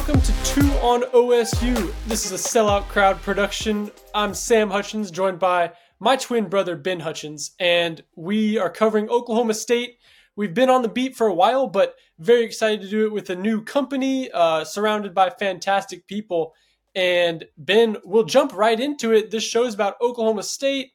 [0.00, 1.92] welcome to Two on OSU.
[2.06, 3.90] This is a sellout crowd production.
[4.14, 9.52] I'm Sam Hutchens, joined by my twin brother Ben Hutchens, and we are covering Oklahoma
[9.52, 9.98] State.
[10.36, 13.28] We've been on the beat for a while, but very excited to do it with
[13.28, 16.54] a new company, uh, surrounded by fantastic people.
[16.94, 19.30] And Ben, we'll jump right into it.
[19.30, 20.92] This show is about Oklahoma State,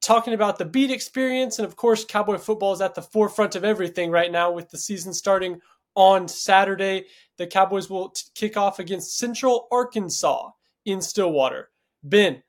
[0.00, 3.62] talking about the beat experience, and of course, Cowboy football is at the forefront of
[3.62, 5.60] everything right now with the season starting
[5.94, 7.06] on Saturday.
[7.38, 10.50] The Cowboys will t- kick off against Central Arkansas
[10.84, 11.70] in Stillwater.
[12.02, 12.42] Ben,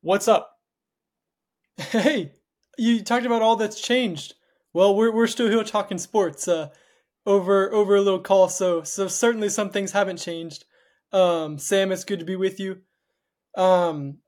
[0.00, 0.52] what's up?
[1.78, 2.32] Hey,
[2.76, 4.34] you talked about all that's changed.
[4.72, 6.68] Well, we're we're still here talking sports uh,
[7.24, 10.64] over over a little call, so so certainly some things haven't changed.
[11.12, 12.78] Um, Sam, it's good to be with you.
[13.56, 14.18] Um,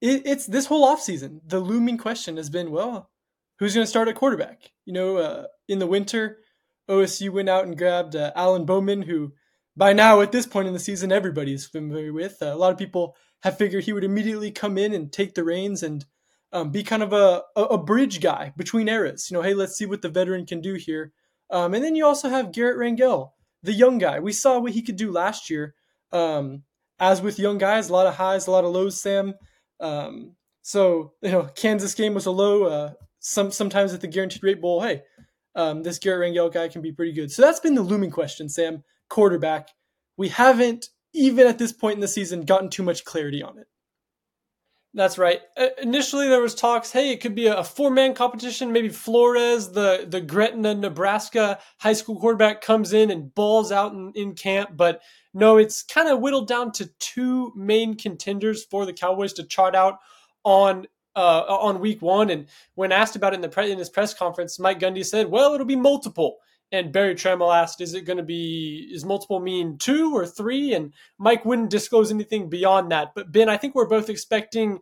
[0.00, 3.10] it, it's this whole offseason, the looming question has been, well,
[3.58, 4.72] who's going to start at quarterback?
[4.84, 6.38] You know, uh, in the winter,
[6.88, 9.32] OSU went out and grabbed uh, Alan Bowman, who
[9.76, 12.38] by now at this point in the season everybody is familiar with.
[12.40, 15.44] Uh, a lot of people have figured he would immediately come in and take the
[15.44, 16.04] reins and
[16.52, 19.30] um, be kind of a, a, a bridge guy between eras.
[19.30, 21.12] You know, hey, let's see what the veteran can do here.
[21.50, 23.30] Um, and then you also have Garret Rangel,
[23.62, 24.20] the young guy.
[24.20, 25.74] We saw what he could do last year.
[26.12, 26.62] Um,
[26.98, 29.00] as with young guys, a lot of highs, a lot of lows.
[29.00, 29.34] Sam.
[29.80, 32.64] Um, so you know, Kansas game was a low.
[32.64, 35.02] Uh, some sometimes at the Guaranteed Rate Bowl, hey,
[35.56, 37.32] um, this Garret Rangel guy can be pretty good.
[37.32, 38.84] So that's been the looming question, Sam.
[39.08, 39.70] Quarterback.
[40.16, 43.66] We haven't even at this point in the season gotten too much clarity on it.
[44.94, 45.40] That's right.
[45.58, 46.90] Uh, initially, there was talks.
[46.90, 48.72] Hey, it could be a, a four-man competition.
[48.72, 54.12] Maybe Flores, the the Gretna, Nebraska high school quarterback, comes in and balls out in,
[54.14, 54.70] in camp.
[54.74, 55.02] But
[55.34, 59.74] no, it's kind of whittled down to two main contenders for the Cowboys to chart
[59.74, 59.98] out
[60.44, 62.30] on uh, on week one.
[62.30, 65.30] And when asked about it in the pre- in his press conference, Mike Gundy said,
[65.30, 66.36] "Well, it'll be multiple."
[66.72, 70.74] And Barry Tramel asked, "Is it going to be is multiple mean two or three?
[70.74, 73.12] And Mike wouldn't disclose anything beyond that.
[73.14, 74.80] But Ben, I think we're both expecting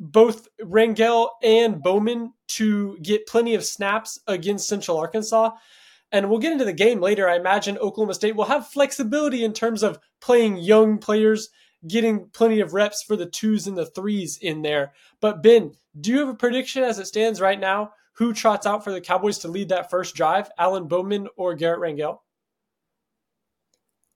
[0.00, 5.50] both Rangel and Bowman to get plenty of snaps against Central Arkansas.
[6.10, 7.28] And we'll get into the game later.
[7.28, 11.50] I imagine Oklahoma State will have flexibility in terms of playing young players,
[11.86, 14.92] getting plenty of reps for the twos and the threes in there.
[15.20, 18.82] But Ben, do you have a prediction as it stands right now who trots out
[18.82, 22.18] for the Cowboys to lead that first drive, Alan Bowman or Garret Rangel?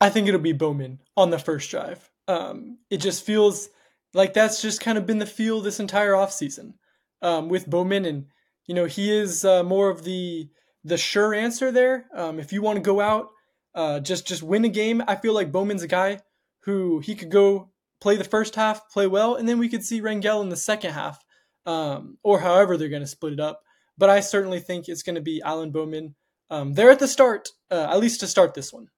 [0.00, 2.10] I think it'll be Bowman on the first drive.
[2.26, 3.68] Um, it just feels
[4.14, 6.74] like that's just kind of been the feel this entire offseason
[7.22, 8.04] um, with Bowman.
[8.04, 8.26] And,
[8.66, 10.48] you know, he is uh, more of the
[10.84, 12.06] the sure answer there.
[12.12, 13.28] Um, if you want to go out,
[13.76, 16.18] uh, just just win a game, I feel like Bowman's a guy
[16.64, 20.00] who he could go play the first half, play well, and then we could see
[20.00, 21.24] Rangel in the second half,
[21.66, 23.62] um, or however they're going to split it up
[23.98, 26.14] but I certainly think it's going to be Alan Bowman
[26.50, 28.88] um, there at the start, uh, at least to start this one.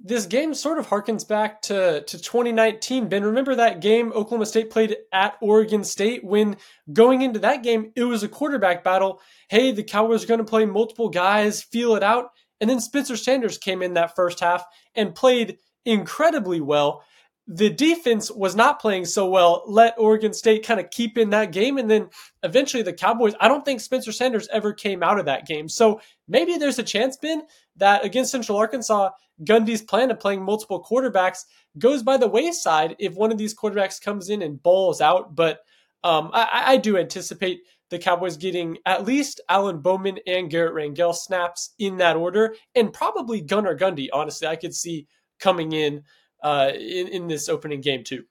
[0.00, 3.08] This game sort of harkens back to, to 2019.
[3.08, 6.56] Ben, remember that game Oklahoma State played at Oregon State when
[6.92, 9.20] going into that game, it was a quarterback battle.
[9.48, 12.30] Hey, the Cowboys are going to play multiple guys, feel it out.
[12.60, 14.64] And then Spencer Sanders came in that first half
[14.94, 17.02] and played incredibly well
[17.50, 21.50] the defense was not playing so well, let Oregon State kind of keep in that
[21.50, 21.78] game.
[21.78, 22.10] And then
[22.42, 25.66] eventually the Cowboys, I don't think Spencer Sanders ever came out of that game.
[25.66, 27.42] So maybe there's a chance, Ben,
[27.76, 29.10] that against Central Arkansas,
[29.44, 31.44] Gundy's plan of playing multiple quarterbacks
[31.78, 35.34] goes by the wayside if one of these quarterbacks comes in and balls out.
[35.34, 35.60] But
[36.04, 41.14] um, I, I do anticipate the Cowboys getting at least Alan Bowman and Garret Rangel
[41.14, 44.08] snaps in that order, and probably Gunnar Gundy.
[44.12, 45.06] Honestly, I could see
[45.38, 46.04] coming in
[46.42, 48.24] uh, in, in this opening game too.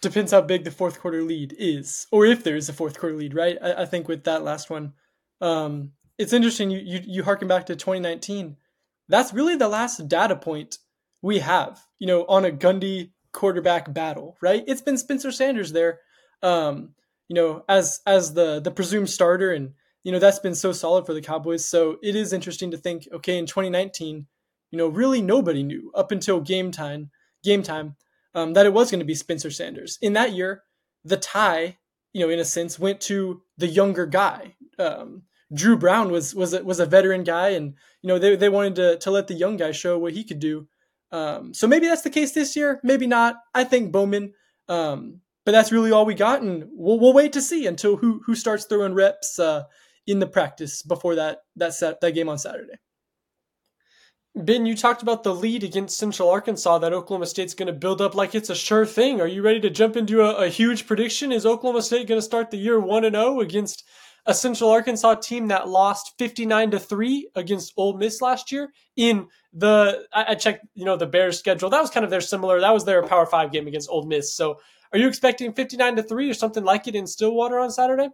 [0.00, 3.16] Depends how big the fourth quarter lead is, or if there is a fourth quarter
[3.16, 3.58] lead, right?
[3.62, 4.94] I, I think with that last one,
[5.40, 6.70] um, it's interesting.
[6.70, 8.56] You, you you harken back to 2019.
[9.08, 10.78] That's really the last data point
[11.22, 14.64] we have, you know, on a Gundy quarterback battle, right?
[14.66, 16.00] It's been Spencer Sanders there,
[16.42, 16.94] um,
[17.28, 19.72] you know, as as the the presumed starter, and
[20.02, 21.66] you know that's been so solid for the Cowboys.
[21.66, 24.26] So it is interesting to think, okay, in 2019
[24.70, 27.10] you know, really nobody knew up until game time,
[27.42, 27.96] game time,
[28.34, 29.98] um, that it was going to be Spencer Sanders.
[30.00, 30.62] In that year,
[31.04, 31.78] the tie,
[32.12, 34.54] you know, in a sense, went to the younger guy.
[34.78, 35.22] Um,
[35.52, 38.76] Dru Brown was was a, was a veteran guy, and you know they they wanted
[38.76, 40.68] to to let the young guy show what he could do.
[41.12, 43.36] Um, so maybe that's the case this year, maybe not.
[43.52, 44.32] I think Bowman,
[44.68, 48.22] um, but that's really all we got, and we'll we'll wait to see until who
[48.26, 49.64] who starts throwing reps uh,
[50.06, 52.74] in the practice before that that set, that game on Saturday.
[54.36, 58.00] Ben, you talked about the lead against Central Arkansas that Oklahoma State's going to build
[58.00, 59.20] up like it's a sure thing.
[59.20, 61.32] Are you ready to jump into a, a huge prediction?
[61.32, 63.84] Is Oklahoma State going to start the year 1 and 0 against
[64.26, 69.26] a Central Arkansas team that lost 59 to 3 against Ole Miss last year in
[69.52, 71.68] the I, I checked, you know, the Bears schedule.
[71.68, 72.60] That was kind of their similar.
[72.60, 74.32] That was their Power 5 game against Ole Miss.
[74.32, 74.60] So,
[74.92, 78.10] are you expecting 59 to 3 or something like it in Stillwater on Saturday?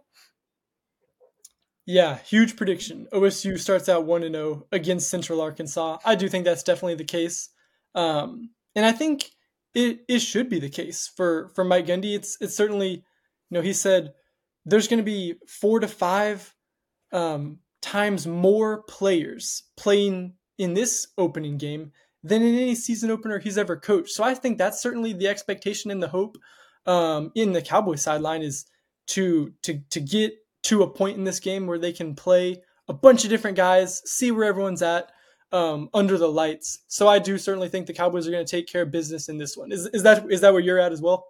[1.87, 3.07] Yeah, huge prediction.
[3.13, 5.99] OSU starts out 1 0 against Central Arkansas.
[6.03, 7.49] I do think that's definitely the case.
[7.95, 9.29] Um, and I think
[9.73, 12.13] it, it should be the case for, for Mike Gundy.
[12.13, 13.01] It's it's certainly, you
[13.51, 14.13] know, he said
[14.65, 16.53] there's going to be four to five
[17.13, 23.57] um, times more players playing in this opening game than in any season opener he's
[23.57, 24.11] ever coached.
[24.11, 26.37] So I think that's certainly the expectation and the hope
[26.85, 28.65] um, in the Cowboys sideline is
[29.07, 30.33] to to to get
[30.67, 34.01] to a point in this game where they can play a bunch of different guys,
[34.05, 35.09] see where everyone's at
[35.51, 36.79] um, under the lights.
[36.87, 39.37] So I do certainly think the Cowboys are going to take care of business in
[39.37, 39.71] this one.
[39.71, 41.25] Is is that is that where you're at as well?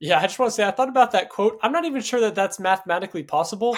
[0.00, 1.58] Yeah, I just want to say I thought about that quote.
[1.62, 3.76] I'm not even sure that that's mathematically possible.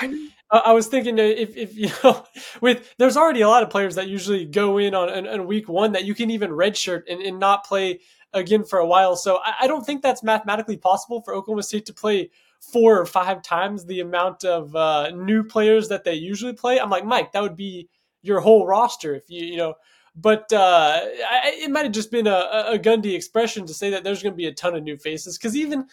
[0.51, 2.25] I, I was thinking if, if you know,
[2.61, 5.69] with there's already a lot of players that usually go in on, on, on week
[5.69, 8.01] one that you can even redshirt and, and not play
[8.35, 9.17] again for a while.
[9.17, 12.31] So I, I, don't think that's mathematically possible for Oklahoma State to play
[12.61, 16.79] four or five times the amount of uh, new players that they usually play.
[16.79, 17.89] I'm like Mike, that would be
[18.23, 19.75] your whole roster if you you know
[20.17, 24.23] but uh, it might have just been a, a Gundy expression to say that there's
[24.23, 25.87] going to be a ton of new faces because even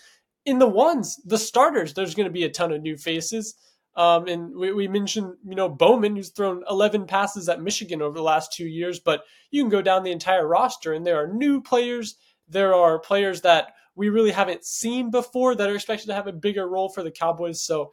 [0.48, 3.56] in the ones, the starters, there's going to be a ton of new faces.
[3.98, 8.16] Um, and we, we, mentioned, you know, Bowman, who's thrown 11 passes at Michigan over
[8.16, 11.34] the last two years, but you can go down the entire roster and there are
[11.34, 12.16] new players.
[12.48, 16.32] There are players that we really haven't seen before that are expected to have a
[16.32, 17.62] bigger role for the Cowboys.
[17.62, 17.92] So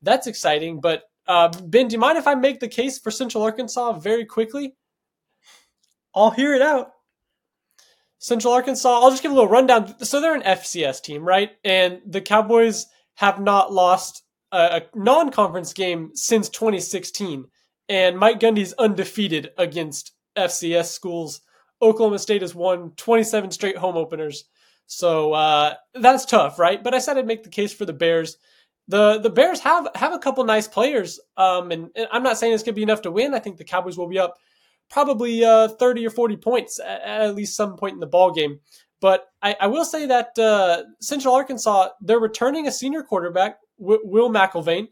[0.00, 0.80] that's exciting.
[0.80, 4.26] But uh, Ben, do you mind if I make the case for Central Arkansas very
[4.26, 4.76] quickly?
[6.14, 6.92] I'll hear it out.
[8.26, 10.04] Central Arkansas, I'll just give a little rundown.
[10.04, 11.52] So they're an FCS team, right?
[11.64, 17.44] And the Cowboys have not lost a, a non conference game since 2016.
[17.88, 21.40] And Mike Gundy's undefeated against FCS schools.
[21.80, 24.42] Oklahoma State has won 27 straight home openers.
[24.88, 26.82] So uh, that's tough, right?
[26.82, 28.38] But I said I'd make the case for the Bears.
[28.88, 32.54] The the Bears have have a couple nice players, um, and, and I'm not saying
[32.54, 33.34] it's going to be enough to win.
[33.34, 34.36] I think the Cowboys will be up
[34.90, 38.60] probably uh, 30 or 40 points at, at, least some point in the ball game.
[39.00, 44.00] But I, I will say that uh, Central Arkansas, they're returning a senior quarterback, w-
[44.04, 44.88] Will McElvain,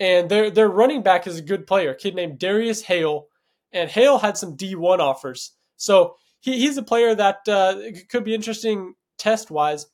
[0.00, 3.26] and their their running back is a good player, a kid named Darius Hale,
[3.72, 7.76] and Hale had some D1 offers, so he, he's a player that uh,
[8.08, 9.86] could be interesting test wise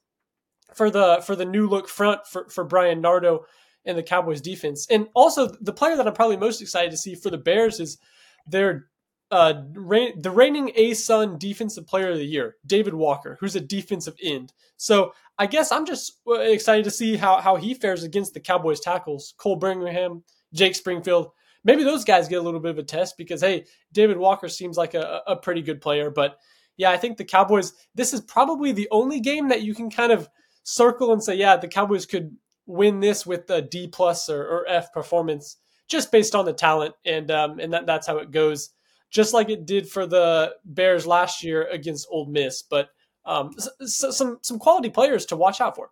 [0.74, 3.44] for the for the new look front for for Bryan Nardo
[3.84, 7.14] and the Cowboys defense, and also the player that I'm probably most excited to see
[7.14, 7.98] for the Bears is
[8.46, 8.89] their
[9.30, 14.52] uh, the reigning ASUN Defensive Player of the Year, David Walker, who's a defensive end.
[14.76, 18.40] So I guess I'm just uh, excited to see how, how he fares against the
[18.40, 21.30] Cowboys tackles, Cole Birmingham, Jake Springfield.
[21.62, 24.76] Maybe those guys get a little bit of a test because, hey, David Walker seems
[24.76, 26.10] like a, a pretty good player.
[26.10, 26.38] But
[26.76, 30.10] yeah, I think the Cowboys, this is probably the only game that you can kind
[30.10, 30.28] of
[30.64, 32.36] circle and say, yeah, the Cowboys could
[32.66, 35.56] win this with a D plus or, or F performance
[35.88, 36.94] just based on the talent.
[37.04, 38.70] And, um, and that, that's how it goes
[39.10, 42.62] just like it did for the Bears last year against Ole Miss.
[42.62, 42.88] But
[43.24, 43.52] um,
[43.84, 45.90] so, some some quality players to watch out for.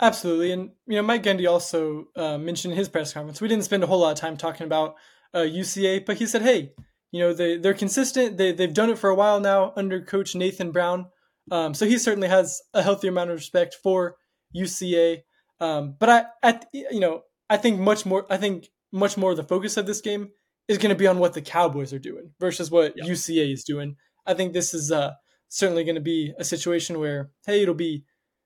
[0.00, 3.40] Absolutely, and you know Mike Gundy also uh, mentioned in his press conference.
[3.40, 4.96] We didn't spend a whole lot of time talking about
[5.34, 6.72] uh, UCA, but he said, "Hey,
[7.10, 8.36] you know they they're consistent.
[8.36, 11.06] They they've done it for a while now under Coach Nathan Brown.
[11.50, 14.16] Um, so he certainly has a healthy amount of respect for
[14.54, 15.22] UCA.
[15.60, 18.26] Um, but I at you know I think much more.
[18.30, 20.30] I think much more the focus of this game
[20.68, 22.94] is going to be on what the Cowboys are doing versus what.
[22.96, 23.96] UCA is doing.
[24.26, 25.12] I think this is uh,
[25.48, 28.04] certainly going to be a situation where, hey, it'll be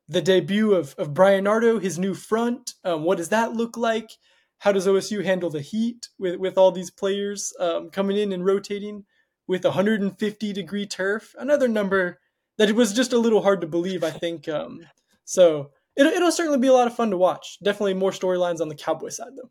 [0.08, 2.74] the debut of, of Nardo, his new front.
[2.84, 4.10] Um, what does that look like?
[4.58, 8.44] How does OSU handle the heat with, with all these players um, coming in and
[8.44, 9.04] rotating
[9.48, 11.34] with 150 degree turf?
[11.36, 12.20] Another number
[12.58, 14.48] that it was just a little hard to believe, I think.
[14.48, 14.86] Um,
[15.24, 17.58] so it, it'll certainly be a lot of fun to watch.
[17.62, 19.50] Definitely more storylines on the Cowboy side, though.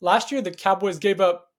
[0.00, 1.49] Last year, the Cowboys gave up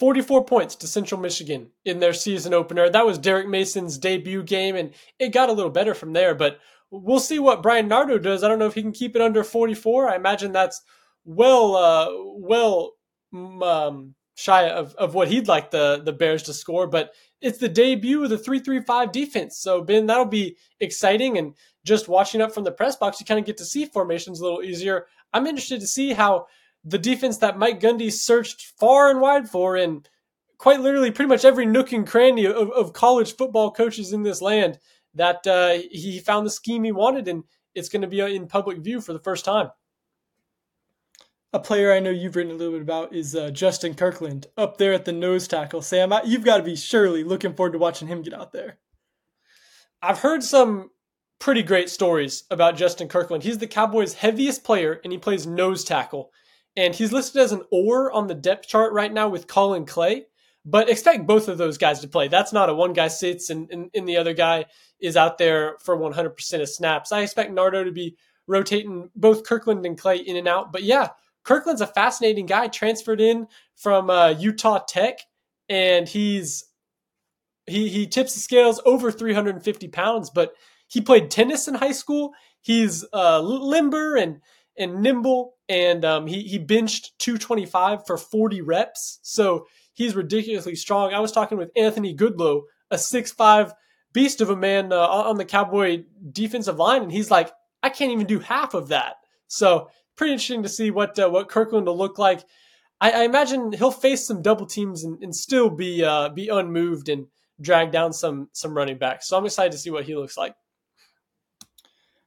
[0.00, 2.88] 44 points to Central Michigan in their season opener.
[2.88, 6.34] That was Derek Mason's debut game, and it got a little better from there.
[6.34, 6.58] But
[6.90, 8.42] we'll see what Bryan Nardo does.
[8.42, 10.08] I don't know if he can keep it under 44.
[10.08, 10.80] I imagine that's
[11.26, 12.92] well, uh, well
[13.32, 16.86] um, shy of, of what he'd like the, the Bears to score.
[16.86, 19.58] But it's the debut of the 3-3-5 defense.
[19.58, 21.36] So, Ben, that'll be exciting.
[21.36, 21.54] And
[21.84, 24.44] just watching up from the press box, you kind of get to see formations a
[24.44, 25.06] little easier.
[25.34, 26.46] I'm interested to see how–
[26.84, 30.08] the defense that Mike Gundy searched far and wide for, and
[30.58, 34.40] quite literally pretty much every nook and cranny of, of college football coaches in this
[34.40, 34.78] land,
[35.14, 37.44] that uh, he found the scheme he wanted, and
[37.74, 39.70] it's going to be in public view for the first time.
[41.52, 44.76] a player I know you've written a little bit about is uh, Justin Kirkland up
[44.76, 45.82] there at the nose tackle.
[45.82, 48.78] Sam, I, you've got to be surely looking forward to watching him get out there.
[50.00, 50.90] I've heard some
[51.38, 53.42] pretty great stories about Justin Kirkland.
[53.42, 56.30] He's the Cowboys' heaviest player, and he plays nose tackle.
[56.76, 60.26] And he's listed as an or on the depth chart right now with Collin Clay.
[60.64, 62.28] But expect both of those guys to play.
[62.28, 64.66] That's not a one guy sits and, and, and the other guy
[65.00, 67.12] is out there for 100% of snaps.
[67.12, 70.70] I expect Nardo to be rotating both Kirkland and Clay in and out.
[70.70, 71.08] But yeah,
[71.44, 73.46] Kirkland's a fascinating guy, transferred in
[73.76, 75.20] from uh, Utah Tech,
[75.68, 76.64] and he's
[77.66, 80.52] he he tips the scales over 350 pounds, but
[80.88, 82.32] he played tennis in high school.
[82.60, 84.40] He's uh, limber and
[84.80, 89.20] and nimble, and um, he he benched 225 for 40 reps.
[89.22, 91.14] So he's ridiculously strong.
[91.14, 93.72] I was talking with Anthony Goodlow, a 6'5
[94.12, 98.10] beast of a man uh, on the Cowboy defensive line, and he's like, I can't
[98.10, 99.16] even do half of that.
[99.46, 102.44] So pretty interesting to see what uh, what Kirkland will look like.
[103.00, 107.08] I, I, imagine he'll face some double teams and, and still be uh, be unmoved
[107.08, 107.26] and
[107.60, 109.28] drag down some some running backs.
[109.28, 110.54] So I'm excited to see what he looks like.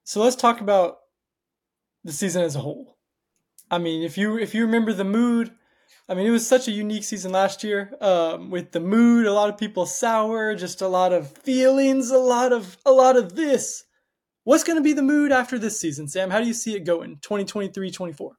[0.03, 0.97] So let's talk about
[2.03, 2.97] the season as a whole.
[3.71, 5.51] I mean, if you if you remember the mood,
[6.07, 7.93] I mean, it was such a unique season last year.
[8.01, 12.17] Um, with the mood, a lot of people sour, just a lot of feelings, a
[12.17, 13.83] lot of a lot of this.
[14.43, 16.29] What's going to be the mood after this season, Sam?
[16.29, 18.31] How do you see it going 2023-24?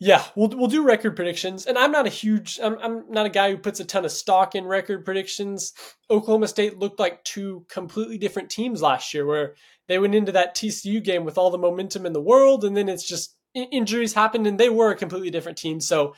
[0.00, 3.30] Yeah, we'll we'll do record predictions, and I'm not a huge I'm I'm not a
[3.30, 5.72] guy who puts a ton of stock in record predictions.
[6.10, 9.54] Oklahoma State looked like two completely different teams last year, where
[9.86, 12.88] they went into that TCU game with all the momentum in the world, and then
[12.88, 15.80] it's just injuries happened, and they were a completely different team.
[15.80, 16.14] So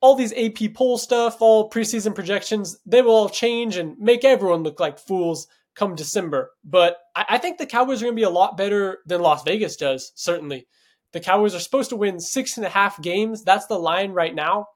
[0.00, 4.62] all these AP poll stuff, all preseason projections, they will all change and make everyone
[4.62, 6.52] look like fools come December.
[6.64, 9.42] But I, I think the Cowboys are going to be a lot better than Las
[9.44, 10.12] Vegas does.
[10.14, 10.66] Certainly,
[11.14, 13.44] the Cowboys are supposed to win six and a half games.
[13.44, 14.66] That's the line right now.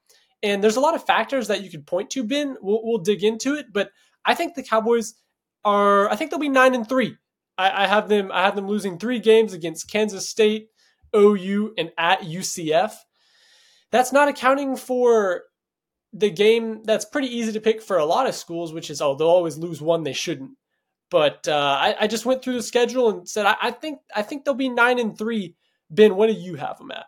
[0.41, 2.55] And there's a lot of factors that you could point to, Ben.
[2.61, 3.91] We'll, we'll dig into it, but
[4.23, 5.15] I think the Cowboys
[5.65, 6.09] are.
[6.09, 7.17] I think they'll be nine and three.
[7.57, 8.31] I, I have them.
[8.31, 10.69] I have them losing three games against Kansas State,
[11.13, 12.93] OU, and at UCF.
[13.91, 15.43] That's not accounting for
[16.13, 19.15] the game that's pretty easy to pick for a lot of schools, which is oh
[19.15, 20.51] they'll always lose one they shouldn't.
[21.11, 24.21] But uh, I, I, just went through the schedule and said I, I, think I
[24.21, 25.55] think they'll be nine and three.
[25.89, 27.05] Ben, what do you have them at?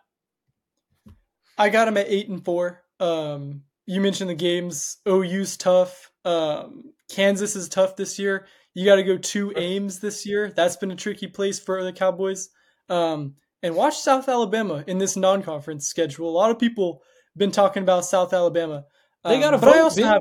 [1.58, 2.82] I got them at eight and four.
[2.98, 4.98] Um, you mentioned the games.
[5.08, 6.10] OU's tough.
[6.24, 8.46] Um, Kansas is tough this year.
[8.74, 10.52] You got to go to Ames this year.
[10.54, 12.48] That's been a tricky place for the Cowboys.
[12.88, 16.28] Um, and watch South Alabama in this non-conference schedule.
[16.28, 17.02] A lot of people
[17.36, 18.84] been talking about South Alabama.
[19.24, 19.74] They got a um, vote.
[19.74, 20.20] I also have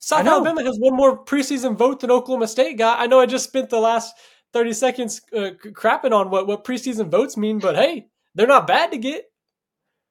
[0.00, 2.98] South Alabama has one more preseason vote than Oklahoma State got.
[2.98, 4.14] I know I just spent the last
[4.52, 8.92] 30 seconds uh, crapping on what, what preseason votes mean, but hey, they're not bad
[8.92, 9.24] to get.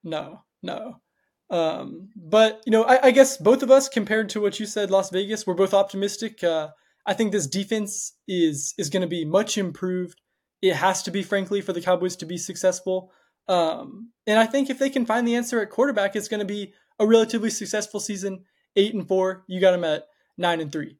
[0.03, 1.01] No, no.
[1.49, 4.91] Um, but, you know, I, I, guess both of us, compared to what you said,
[4.91, 6.43] Las Vegas, we're both optimistic.
[6.43, 6.69] Uh,
[7.07, 10.21] I think this defense is is going to be much improved.
[10.61, 13.11] It has to be, frankly, for the Cowboys to be successful.
[13.47, 16.45] Um, and I think if they can find the answer at quarterback, it's going to
[16.45, 18.43] be a relatively successful season
[18.75, 19.43] eight and four.
[19.47, 20.05] You got them at
[20.37, 20.97] nine and three.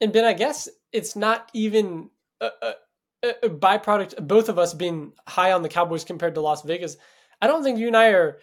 [0.00, 2.08] And Ben, I guess it's not even
[2.40, 2.50] a,
[3.44, 4.26] a, byproduct.
[4.26, 6.96] Both of us being high on the Cowboys compared to Las Vegas.
[7.40, 8.38] I don't think you and I are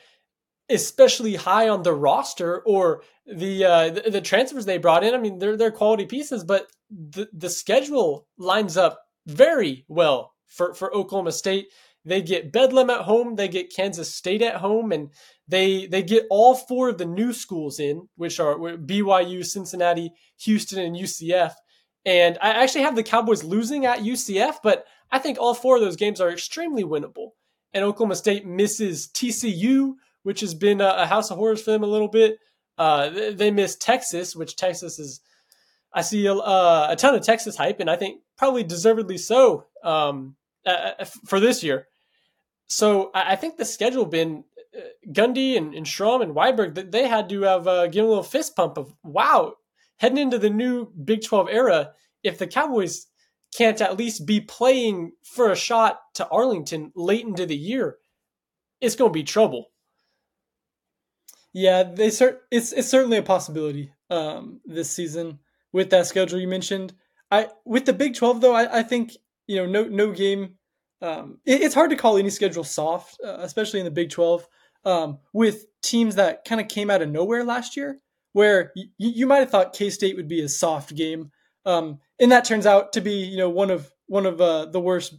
[0.69, 5.13] especially high on the roster or the, uh, the, the transfers they brought in.
[5.13, 10.73] I mean, they're they're quality pieces, but the the schedule lines up very well for
[10.73, 11.67] for Oklahoma State.
[12.05, 15.09] They get Bedlam at home, they get Kansas State at home, and
[15.47, 20.79] they they get all four of the new schools in, which are BYU, Cincinnati, Houston,
[20.79, 21.53] and UCF.
[22.05, 25.81] And I actually have the Cowboys losing at UCF, but I think all four of
[25.81, 27.29] those games are extremely winnable.
[27.74, 29.93] And Oklahoma State misses TCU,
[30.24, 32.38] which has been a, house of horrors for them a little bit.
[32.77, 35.22] Uh, they miss Texas, which Texas is.
[35.93, 39.65] I see a, uh, a, ton of Texas hype, and I think probably deservedly so
[39.83, 41.88] um, uh, for this year.
[42.67, 44.43] So I, I think the schedule been
[45.07, 48.77] Gundy and, and and Weiberg, they had to have uh, given a little fist pump
[48.77, 49.55] of wow,
[50.03, 51.93] heading into the new Big 12 era,
[52.24, 53.07] if the Cowboys
[53.55, 57.95] can't at least be playing for a shot to Arlington late into the year,
[58.81, 59.72] it's going to be trouble.
[61.53, 65.39] Yeah, they it's it's certainly a possibility um, this season
[65.72, 66.93] with that schedule you mentioned.
[67.31, 69.13] I with the Big 12 though, I, I think
[69.48, 70.55] you know no no game.
[71.01, 74.48] Um, it, it's hard to call any schedule soft, uh, especially in the Big 12
[74.83, 78.00] um, with teams that kind of came out of nowhere last year,
[78.33, 81.31] where y- you might have thought K State would be a soft game,
[81.65, 84.79] um, and that turns out to be you know one of one of uh, the
[84.79, 85.15] worst.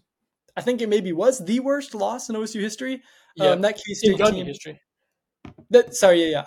[0.57, 3.03] I think it maybe was the worst loss in OSU history.
[3.37, 3.51] Yeah.
[3.51, 4.47] Um, that K State team.
[4.47, 4.81] history.
[5.71, 6.45] That sorry, yeah, yeah.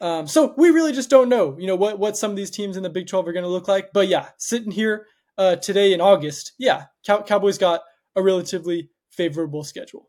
[0.00, 2.76] Um, so we really just don't know, you know, what what some of these teams
[2.76, 3.92] in the Big Twelve are going to look like.
[3.92, 7.82] But yeah, sitting here uh, today in August, yeah, Cow- Cowboys got
[8.16, 10.08] a relatively favorable schedule.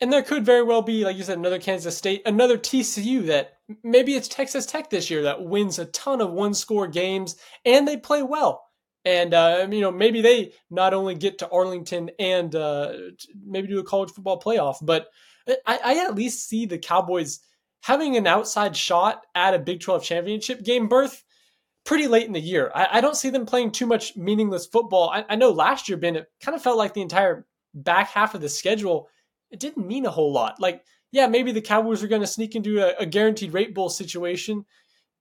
[0.00, 3.52] And there could very well be, like you said, another Kansas State, another TCU that
[3.82, 7.86] maybe it's Texas Tech this year that wins a ton of one score games and
[7.86, 8.64] they play well.
[9.04, 12.92] And, uh, you know, maybe they not only get to Arlington and uh,
[13.44, 15.08] maybe do a college football playoff, but
[15.66, 17.40] I, I at least see the Cowboys
[17.82, 21.24] having an outside shot at a Big 12 championship game berth
[21.84, 22.70] pretty late in the year.
[22.74, 25.08] I, I don't see them playing too much meaningless football.
[25.08, 28.34] I, I know last year, Ben, it kind of felt like the entire back half
[28.34, 29.08] of the schedule–
[29.50, 30.60] it didn't mean a whole lot.
[30.60, 33.88] Like, yeah, maybe the Cowboys were going to sneak into a, a, guaranteed rate bowl
[33.88, 34.64] situation,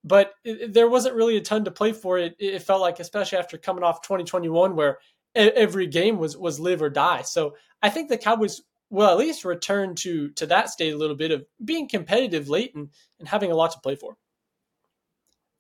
[0.04, 2.18] but it, there wasn't really a ton to play for.
[2.18, 5.00] It, it felt like, especially after coming off 2021, where
[5.36, 7.24] every game was was live or die.
[7.24, 11.16] So I think the Cowboys will at least return to to that state a little
[11.16, 14.18] bit of being competitive late and, and having a lot to play for.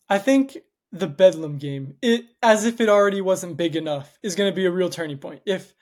[0.07, 0.57] I think
[0.91, 4.65] the Bedlam game, it as if it already wasn't big enough, is going to be
[4.65, 5.41] a real turning point.
[5.45, 5.73] If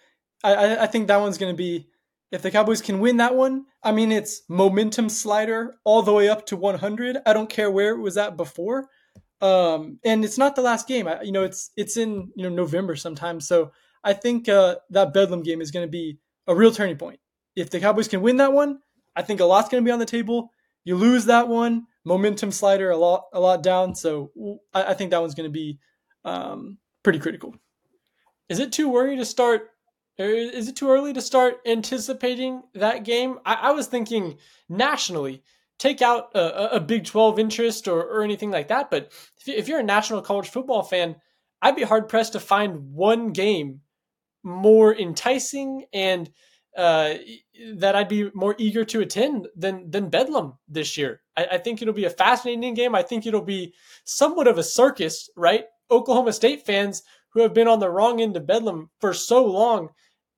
[0.43, 1.87] I, I think that one's going to be
[2.31, 6.27] if the Cowboys can win that one, I mean, it's momentum slider all the way
[6.27, 7.17] up to 100.
[7.25, 8.89] I don't care where it was at before.
[9.39, 11.07] Um, and it's not the last game.
[11.07, 13.39] I, you know, it's it's in you know November sometime.
[13.39, 13.71] So
[14.03, 16.17] I think uh, that Bedlam game is going to be
[16.47, 17.19] a real turning point.
[17.55, 18.79] If the Cowboys can win that one,
[19.15, 20.51] I think a lot's going to be on the table.
[20.83, 23.95] You lose that one, momentum slider a lot a lot down.
[23.95, 24.31] So
[24.73, 25.79] I, I think that one's going to be
[26.25, 27.55] um, pretty critical.
[28.49, 29.69] Is it too worried to start
[30.25, 33.39] is it too early to start anticipating that game?
[33.45, 35.43] I, I was thinking nationally,
[35.77, 38.89] take out a, a Big 12 interest or, or anything like that.
[38.89, 39.11] But
[39.45, 41.17] if, you're a national college football fan,
[41.61, 43.81] I'd be hard pressed to find one game
[44.43, 46.29] more enticing and
[46.77, 47.15] uh,
[47.75, 51.21] that I'd be more eager to attend than than Bedlam this year.
[51.35, 52.93] I, I, think it'll be a fascinating game.
[52.93, 55.65] I think it'll be somewhat of a circus, right?
[55.89, 59.89] Oklahoma State fans who have been on the wrong end of Bedlam for so long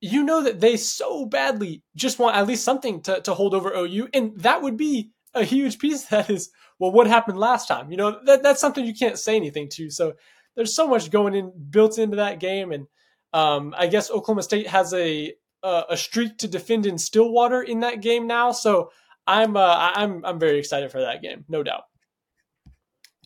[0.02, 3.74] you know that they so badly just want at least something to, to hold over
[3.76, 4.10] OU.
[4.14, 7.92] And that would be a huge piece that is, well, what happened last time?
[7.92, 9.90] You know, that, that's something you can't say anything to.
[9.90, 10.14] So
[10.56, 12.72] there's so much going in built into that game.
[12.72, 12.88] And
[13.34, 15.34] um, I guess Oklahoma State has a,
[15.64, 18.52] a, a streak to defend in Stillwater in that game now.
[18.52, 18.92] So
[19.30, 21.84] I'm uh, I'm I'm very excited for that game, no doubt.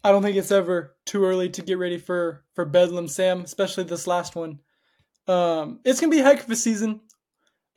[0.04, 3.86] I don't think it's ever too early to get ready for for Bedlam, Sam, especially
[3.86, 4.60] this last one.
[5.28, 7.02] Um, it's gonna be a heck of a season.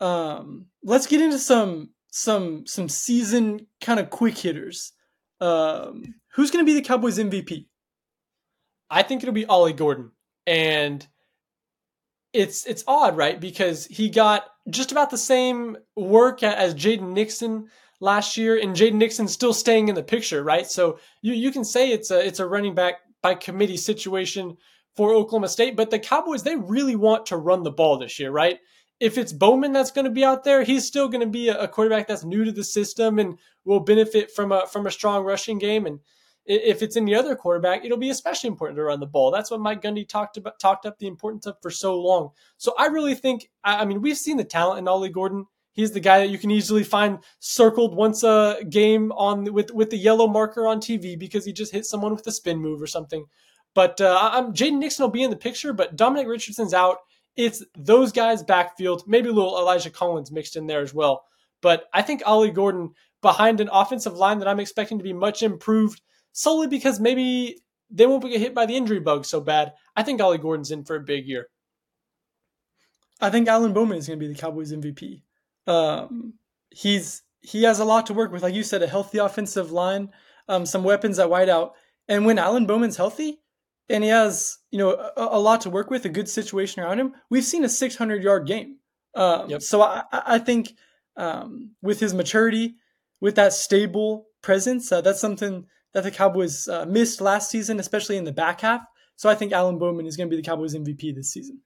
[0.01, 4.93] Um, let's get into some some some season kind of quick hitters.
[5.41, 7.67] Um, who's gonna be the Cowboys MVP?
[8.91, 10.13] I think it'll be Ollie Gordon,
[10.47, 11.07] and
[12.33, 13.41] it's it's odd, right?
[13.41, 17.69] Because he got just about the same work as Jaden Nixon
[18.01, 20.67] last year, and Jaden Nixon still staying in the picture, right?
[20.67, 24.57] So you you can say it's a it's a running back by committee situation
[24.97, 28.31] for Oklahoma State, but the Cowboys, they really want to run the ball this year,
[28.31, 28.59] right?
[28.99, 31.69] If it's Bowman that's going to be out there, he's still going to be a
[31.69, 35.59] quarterback that's new to the system and will benefit from a from a strong rushing
[35.59, 35.85] game.
[35.85, 36.01] And
[36.47, 39.31] if it's any other quarterback, it'll be especially important to run the ball.
[39.31, 42.31] That's what Mike Gundy talked about, talked up the importance of for so long.
[42.57, 45.47] So I really think, I mean, we've seen the talent in Ollie Gordon.
[45.73, 49.91] He's the guy that you can easily find circled once a game on with with
[49.91, 52.87] the yellow marker on TV because he just hit someone with a spin move or
[52.87, 53.27] something.
[53.77, 56.97] But uh, I'm Jaden Nixon will be in the picture, but Dominic Richardson's out.
[57.37, 61.27] It's those guys backfield, maybe a little Elijah Collins mixed in there as well.
[61.61, 65.43] But I think Ollie Gordon behind an offensive line that I'm expecting to be much
[65.43, 66.01] improved
[66.33, 67.59] solely because maybe
[67.91, 69.75] they won't get hit by the injury bug so bad.
[69.95, 71.49] I think Ollie Gordon's in for a big year.
[73.21, 75.21] I think Alan Bowman is going to be the Cowboys MVP.
[75.67, 76.33] Um,
[76.71, 80.13] he's he has a lot to work with, like you said, a healthy offensive line,
[80.49, 81.73] um, some weapons at wideout,
[82.09, 83.41] and when Alan Bowman's healthy,
[83.89, 87.01] and he has you know a, a, lot to work with, a good situation around
[87.01, 87.15] him.
[87.31, 88.79] We've seen a 600 yard game.
[89.15, 89.63] Um, yep.
[89.63, 90.73] So I, I think
[91.17, 92.77] um, with his maturity,
[93.21, 98.17] with that stable presence, uh, that's something that the Cowboys uh, missed last season, especially
[98.17, 98.83] in the back half.
[99.17, 101.61] So I think Alan Bowman is going to be the Cowboys MVP this season.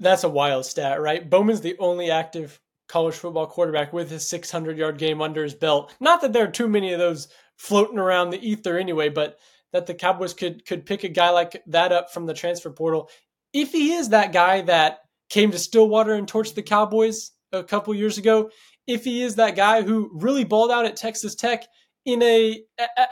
[0.00, 1.28] That's a wild stat, right?
[1.28, 5.94] Bowman's the only active college football quarterback with his 600 yard game under his belt.
[6.00, 9.38] Not that there are too many of those floating around the ether anyway, but
[9.72, 13.10] that the Cowboys could could pick a guy like that up from the transfer portal.
[13.52, 17.94] If he is that guy that came to Stillwater and torched the Cowboys a couple
[17.94, 18.50] years ago,
[18.86, 21.64] if he is that guy who really balled out at Texas Tech
[22.04, 22.62] in a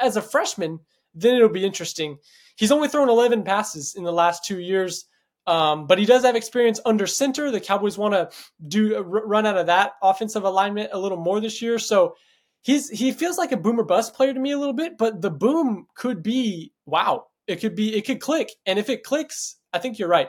[0.01, 0.81] as a freshman,
[1.15, 2.19] then it'll be interesting.
[2.57, 5.07] He's only thrown 11 passes in the last two years,
[5.47, 7.51] Um, but he does have experience under center.
[7.51, 8.31] The Cowboys want to
[8.67, 11.79] do run out of that offensive alignment a little more this year.
[11.79, 12.17] So
[12.63, 14.99] he's he feels like a boomer bust player to me a little bit.
[14.99, 17.27] But the boom could be wow.
[17.47, 20.29] It could be it could click, and if it clicks, I think you're right.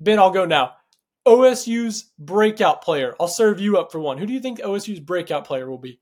[0.00, 0.72] Ben, I'll go now.
[1.26, 3.14] OSU's breakout player.
[3.18, 4.18] I'll serve you up for one.
[4.18, 6.00] Who do you think OSU's breakout player will be?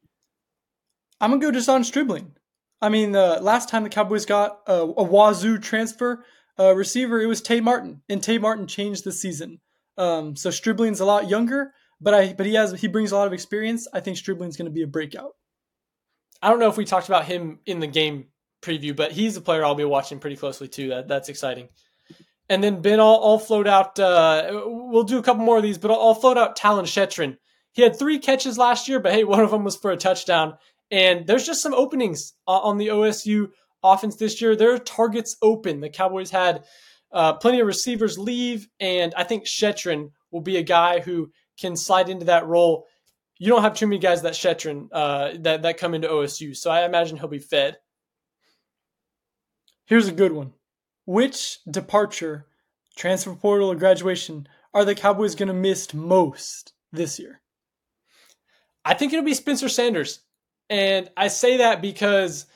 [1.20, 2.32] I'm gonna go De'Zhaun Stribling.
[2.80, 6.24] I mean, the last time the Cowboys got a, a Wazoo transfer
[6.58, 9.60] uh, receiver, it was Tay Martin, and Tay Martin changed the season.
[9.96, 11.72] Um, so Stribling's a lot younger,
[12.02, 13.86] but I but he has he brings a lot of experience.
[13.92, 15.32] I think Stribling's going to be a breakout.
[16.42, 18.26] I don't know if we talked about him in the game
[18.60, 20.88] preview, but he's a player I'll be watching pretty closely too.
[20.88, 21.68] That that's exciting.
[22.48, 23.98] And then Ben, I'll, I'll float out.
[23.98, 27.38] Uh, we'll do a couple more of these, but I'll, I'll float out Talyn Shettron.
[27.72, 30.58] He had three catches last year, but hey, one of them was for a touchdown.
[30.90, 33.48] And there's just some openings on the OSU
[33.82, 34.54] offense this year.
[34.54, 35.80] There are targets open.
[35.80, 36.64] The Cowboys had
[37.12, 41.76] uh, plenty of receivers leave, and I think Shettron will be a guy who can
[41.76, 42.86] slide into that role.
[43.38, 46.70] You don't have too many guys that Shettron uh, that that come into OSU, so
[46.70, 47.78] I imagine he'll be fed.
[49.86, 50.52] Here's a good one.
[51.04, 52.46] Which departure,
[52.96, 57.40] transfer portal, or graduation are the Cowboys going to miss most this year?
[58.84, 60.20] I think it'll be Spencer Sanders.
[60.70, 62.46] And I say that because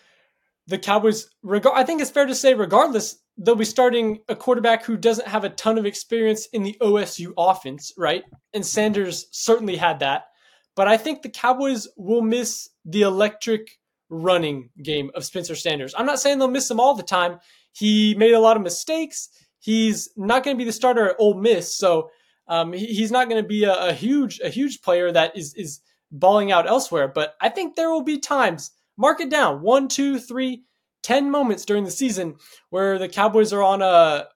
[0.67, 4.97] the Cowboys, I think it's fair to say, regardless, they'll be starting a quarterback who
[4.97, 8.25] doesn't have a ton of experience in the OSU offense, right?
[8.55, 10.27] And Sanders certainly had that.
[10.75, 15.95] But I think the Cowboys will miss the electric running game of Spencer Sanders.
[15.97, 17.39] I'm not saying they'll miss him all the time.
[17.73, 19.29] He made a lot of mistakes.
[19.59, 22.11] He's not going to be the starter at Ole Miss, so
[22.49, 25.55] um, he, he's not going to be a, a, huge a huge player that is
[25.55, 25.81] is
[26.13, 27.09] balling out elsewhere.
[27.09, 30.63] But I think there will be times, mark it down, one, two, three,
[31.07, 32.35] ten moments during the season
[32.71, 34.27] where the Cowboys are on a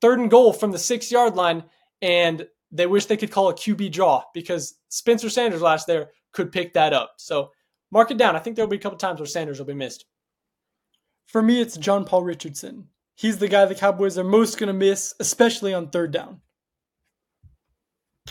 [0.00, 1.62] third and goal from the six yard line
[2.02, 6.50] and they wish they could call a QB draw because Spencer Sanders last there could
[6.50, 7.12] pick that up.
[7.18, 7.52] So
[7.92, 8.34] mark it down.
[8.34, 10.04] I think there'll be a couple times where Sanders will be missed.
[11.26, 12.88] For me, it's John Paul Richardson.
[13.14, 16.40] He's the guy the Cowboys are most going to miss, especially on third down.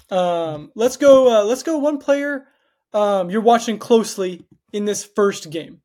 [0.10, 1.40] Um, let's go.
[1.40, 1.78] Uh, let's go.
[1.78, 2.46] One player
[2.94, 5.82] um, you're watching closely in this first game.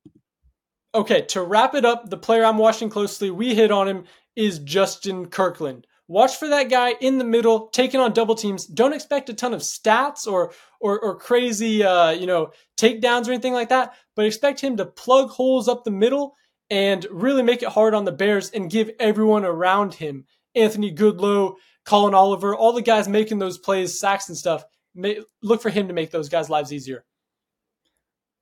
[0.97, 4.05] Okay, to wrap it up, the player I'm watching closely, we hit on him,
[4.35, 5.87] is Justin Kirkland.
[6.09, 8.65] Watch for that guy in the middle, taking on double teams.
[8.65, 13.33] Don't expect a ton of stats or or, or crazy, uh, you know, takedowns or
[13.33, 16.35] anything like that, but expect him to plug holes up the middle
[16.71, 21.57] and really make it hard on the Bears and give everyone around him, Anthony Goodlow,
[21.85, 25.89] Collin Oliver, all the guys making those plays, sacks and stuff, may, look for him
[25.89, 27.05] to make those guys' lives easier.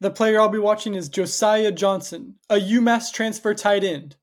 [0.04, 4.16] The player I'll be watching is Josiah Johnson, a UMass transfer tight end.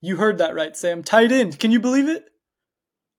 [0.00, 1.02] You heard that right, Sam.
[1.02, 1.58] Tight end.
[1.58, 2.26] Can you believe it?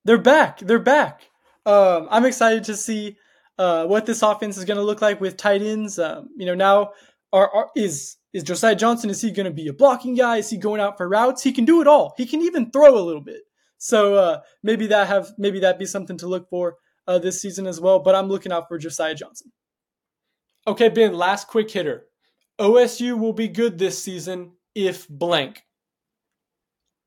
[0.06, 0.60] They're back.
[0.60, 1.24] They're back.
[1.66, 3.18] Um, I'm excited to see
[3.58, 6.00] uh, what this offense is going to look like with tight ends.
[6.00, 6.92] Um, you know, now
[7.34, 9.10] are, are, is is Josiah Johnson?
[9.10, 10.38] Is he going to be a blocking guy?
[10.38, 11.44] Is he going out for routes?
[11.44, 12.14] He can do it all.
[12.16, 13.42] He can even throw a little bit.
[13.78, 16.78] So uh, maybe that have maybe that be something to look for
[17.10, 18.00] uh, this season as well.
[18.00, 19.52] But I'm looking out for Josiah Johnson.
[20.68, 21.14] Okay, Ben.
[21.14, 22.06] Last quick hitter.
[22.60, 25.64] OSU will be good this season if blank.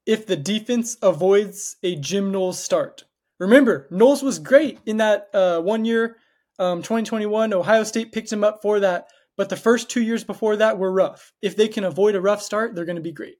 [0.07, 3.05] If the defense avoids a Jim Knowles start.
[3.39, 6.17] Remember, Knowles was great in that uh, one year,
[6.59, 7.53] um, 2021.
[7.53, 10.93] Ohio State picked him up for that but the first two years before that were
[10.93, 11.33] rough.
[11.41, 13.37] If they can avoid a rough start, they're going to be great.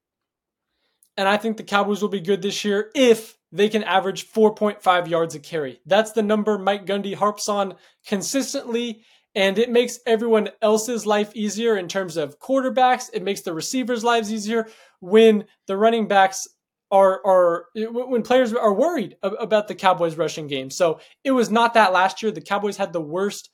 [1.17, 5.09] And I think the Cowboys will be good this year if they can average 4.5
[5.09, 5.81] yards a carry.
[5.85, 7.75] That's the number Mike Gundy harps on
[8.07, 13.09] consistently, and it makes everyone else's life easier in terms of quarterbacks.
[13.13, 14.69] It makes the receivers' lives easier
[15.01, 16.47] when the running backs
[16.91, 20.71] are are when players are worried about the Cowboys rushing game.
[20.71, 22.31] So it was not that last year.
[22.31, 23.49] The Cowboys had the worst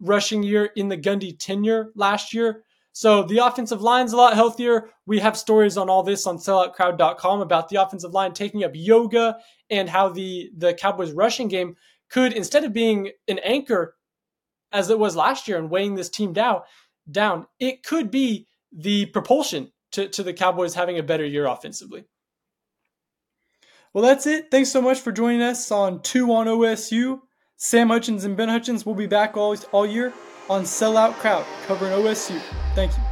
[0.00, 2.64] rushing year in the Gundy tenure last year.
[2.92, 4.90] So the offensive line's a lot healthier.
[5.06, 9.38] We have stories on all this on selloutcrowd.com about the offensive line taking up yoga
[9.70, 11.76] and how the the Cowboys rushing game
[12.10, 13.94] could instead of being an anchor
[14.72, 16.62] as it was last year and weighing this team down,
[17.10, 22.04] down, it could be the propulsion to, to the Cowboys having a better year offensively.
[23.92, 24.50] Well, that's it.
[24.50, 27.20] Thanks so much for joining us on Two on OSU.
[27.56, 30.12] Sam Hutchens and Ben Hutchens will be back all, all year
[30.48, 32.40] on Sellout Crowd covering OSU.
[32.74, 33.11] Thank you.